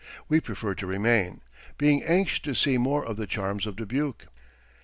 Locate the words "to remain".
0.79-1.41